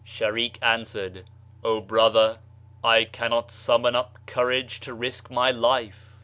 [0.03, 1.25] Shareek answered,
[1.63, 2.39] "O brother,
[2.83, 6.17] I cannot sum mon up courage to risk my life."